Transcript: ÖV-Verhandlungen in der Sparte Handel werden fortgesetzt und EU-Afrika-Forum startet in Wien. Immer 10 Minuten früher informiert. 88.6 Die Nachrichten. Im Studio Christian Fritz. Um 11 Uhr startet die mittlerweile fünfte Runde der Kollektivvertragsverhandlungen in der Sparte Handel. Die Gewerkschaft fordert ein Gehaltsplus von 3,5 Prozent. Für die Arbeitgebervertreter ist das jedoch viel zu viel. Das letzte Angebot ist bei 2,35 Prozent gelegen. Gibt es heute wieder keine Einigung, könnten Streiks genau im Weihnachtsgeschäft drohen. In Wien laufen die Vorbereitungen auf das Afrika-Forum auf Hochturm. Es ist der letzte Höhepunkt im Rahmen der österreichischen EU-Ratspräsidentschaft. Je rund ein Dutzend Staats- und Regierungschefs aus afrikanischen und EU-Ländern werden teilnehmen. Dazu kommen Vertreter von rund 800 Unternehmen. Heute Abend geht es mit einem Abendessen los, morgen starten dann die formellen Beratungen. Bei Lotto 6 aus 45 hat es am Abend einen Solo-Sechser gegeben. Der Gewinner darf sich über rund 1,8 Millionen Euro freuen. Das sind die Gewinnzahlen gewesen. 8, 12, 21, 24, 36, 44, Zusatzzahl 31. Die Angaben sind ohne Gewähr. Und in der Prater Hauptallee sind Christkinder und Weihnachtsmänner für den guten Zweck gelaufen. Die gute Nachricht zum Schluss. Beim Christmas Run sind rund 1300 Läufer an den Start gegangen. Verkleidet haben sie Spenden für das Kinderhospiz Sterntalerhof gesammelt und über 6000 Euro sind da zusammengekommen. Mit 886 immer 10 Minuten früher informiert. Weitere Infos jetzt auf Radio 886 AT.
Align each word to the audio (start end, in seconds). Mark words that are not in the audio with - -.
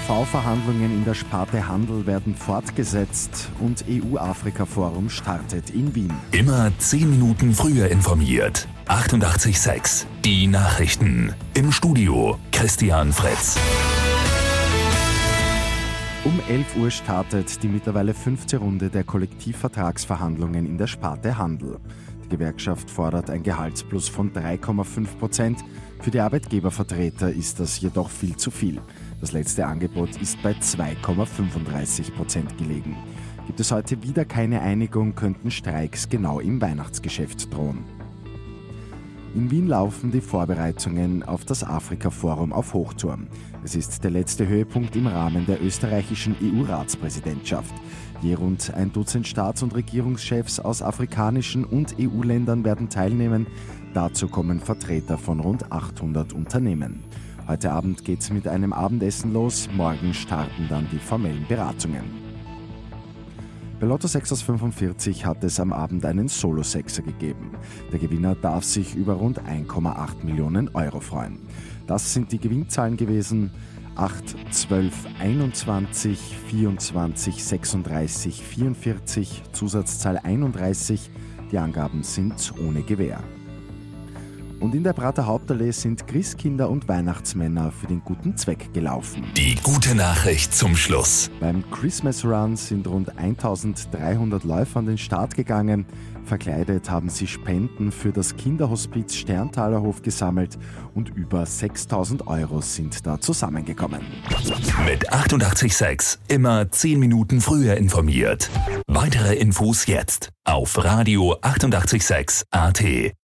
ÖV-Verhandlungen 0.00 0.92
in 0.92 1.04
der 1.04 1.14
Sparte 1.14 1.68
Handel 1.68 2.06
werden 2.06 2.34
fortgesetzt 2.34 3.50
und 3.60 3.84
EU-Afrika-Forum 3.88 5.10
startet 5.10 5.70
in 5.70 5.94
Wien. 5.94 6.12
Immer 6.32 6.72
10 6.78 7.10
Minuten 7.10 7.52
früher 7.52 7.88
informiert. 7.88 8.66
88.6 8.86 10.06
Die 10.24 10.46
Nachrichten. 10.46 11.34
Im 11.54 11.70
Studio 11.70 12.38
Christian 12.50 13.12
Fritz. 13.12 13.58
Um 16.24 16.40
11 16.48 16.76
Uhr 16.76 16.90
startet 16.90 17.62
die 17.62 17.68
mittlerweile 17.68 18.14
fünfte 18.14 18.56
Runde 18.56 18.88
der 18.88 19.04
Kollektivvertragsverhandlungen 19.04 20.66
in 20.66 20.78
der 20.78 20.86
Sparte 20.86 21.36
Handel. 21.36 21.78
Die 22.24 22.28
Gewerkschaft 22.28 22.90
fordert 22.90 23.28
ein 23.28 23.42
Gehaltsplus 23.42 24.08
von 24.08 24.32
3,5 24.32 25.06
Prozent. 25.18 25.64
Für 26.00 26.10
die 26.10 26.20
Arbeitgebervertreter 26.20 27.30
ist 27.30 27.60
das 27.60 27.80
jedoch 27.80 28.08
viel 28.08 28.36
zu 28.36 28.50
viel. 28.50 28.80
Das 29.20 29.32
letzte 29.32 29.66
Angebot 29.66 30.16
ist 30.22 30.42
bei 30.42 30.52
2,35 30.52 32.12
Prozent 32.12 32.56
gelegen. 32.56 32.96
Gibt 33.46 33.60
es 33.60 33.70
heute 33.70 34.02
wieder 34.02 34.24
keine 34.24 34.62
Einigung, 34.62 35.14
könnten 35.14 35.50
Streiks 35.50 36.08
genau 36.08 36.40
im 36.40 36.60
Weihnachtsgeschäft 36.60 37.52
drohen. 37.52 37.84
In 39.34 39.50
Wien 39.50 39.68
laufen 39.68 40.10
die 40.10 40.22
Vorbereitungen 40.22 41.22
auf 41.22 41.44
das 41.44 41.62
Afrika-Forum 41.62 42.52
auf 42.52 42.72
Hochturm. 42.72 43.28
Es 43.62 43.76
ist 43.76 44.02
der 44.02 44.10
letzte 44.10 44.48
Höhepunkt 44.48 44.96
im 44.96 45.06
Rahmen 45.06 45.46
der 45.46 45.62
österreichischen 45.62 46.34
EU-Ratspräsidentschaft. 46.42 47.74
Je 48.22 48.34
rund 48.34 48.72
ein 48.74 48.92
Dutzend 48.92 49.28
Staats- 49.28 49.62
und 49.62 49.74
Regierungschefs 49.74 50.60
aus 50.60 50.82
afrikanischen 50.82 51.64
und 51.64 51.96
EU-Ländern 52.00 52.64
werden 52.64 52.88
teilnehmen. 52.88 53.46
Dazu 53.94 54.28
kommen 54.28 54.60
Vertreter 54.60 55.18
von 55.18 55.40
rund 55.40 55.70
800 55.70 56.32
Unternehmen. 56.32 57.04
Heute 57.48 57.72
Abend 57.72 58.04
geht 58.04 58.20
es 58.20 58.30
mit 58.30 58.46
einem 58.46 58.72
Abendessen 58.72 59.32
los, 59.32 59.68
morgen 59.74 60.14
starten 60.14 60.66
dann 60.68 60.88
die 60.92 60.98
formellen 60.98 61.44
Beratungen. 61.48 62.04
Bei 63.80 63.86
Lotto 63.86 64.06
6 64.06 64.32
aus 64.32 64.42
45 64.42 65.24
hat 65.24 65.42
es 65.42 65.58
am 65.58 65.72
Abend 65.72 66.04
einen 66.04 66.28
Solo-Sechser 66.28 67.02
gegeben. 67.02 67.52
Der 67.90 67.98
Gewinner 67.98 68.34
darf 68.34 68.62
sich 68.62 68.94
über 68.94 69.14
rund 69.14 69.40
1,8 69.40 70.24
Millionen 70.24 70.68
Euro 70.74 71.00
freuen. 71.00 71.38
Das 71.86 72.12
sind 72.12 72.30
die 72.30 72.38
Gewinnzahlen 72.38 72.98
gewesen. 72.98 73.50
8, 73.96 74.36
12, 74.50 74.94
21, 75.20 76.18
24, 76.48 77.44
36, 77.44 78.42
44, 78.44 79.42
Zusatzzahl 79.52 80.18
31. 80.18 81.10
Die 81.50 81.58
Angaben 81.58 82.02
sind 82.02 82.52
ohne 82.64 82.82
Gewähr. 82.82 83.24
Und 84.60 84.74
in 84.74 84.84
der 84.84 84.92
Prater 84.92 85.24
Hauptallee 85.24 85.70
sind 85.70 86.06
Christkinder 86.06 86.68
und 86.68 86.86
Weihnachtsmänner 86.86 87.72
für 87.72 87.86
den 87.86 88.02
guten 88.04 88.36
Zweck 88.36 88.74
gelaufen. 88.74 89.24
Die 89.34 89.54
gute 89.62 89.94
Nachricht 89.94 90.54
zum 90.54 90.76
Schluss. 90.76 91.30
Beim 91.40 91.64
Christmas 91.70 92.26
Run 92.26 92.56
sind 92.56 92.86
rund 92.86 93.18
1300 93.18 94.44
Läufer 94.44 94.80
an 94.80 94.86
den 94.86 94.98
Start 94.98 95.34
gegangen. 95.34 95.86
Verkleidet 96.26 96.90
haben 96.90 97.08
sie 97.08 97.26
Spenden 97.26 97.90
für 97.90 98.12
das 98.12 98.36
Kinderhospiz 98.36 99.14
Sterntalerhof 99.14 100.02
gesammelt 100.02 100.58
und 100.94 101.08
über 101.08 101.46
6000 101.46 102.26
Euro 102.26 102.60
sind 102.60 103.06
da 103.06 103.18
zusammengekommen. 103.18 104.02
Mit 104.84 105.10
886 105.10 106.20
immer 106.28 106.70
10 106.70 107.00
Minuten 107.00 107.40
früher 107.40 107.78
informiert. 107.78 108.50
Weitere 108.86 109.36
Infos 109.36 109.86
jetzt 109.86 110.28
auf 110.44 110.84
Radio 110.84 111.36
886 111.40 112.44
AT. 112.50 113.12